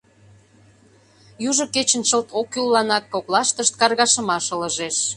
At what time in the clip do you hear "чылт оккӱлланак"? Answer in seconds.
2.09-3.05